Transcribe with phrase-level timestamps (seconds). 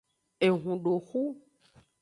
[0.47, 1.21] Ehundoxu.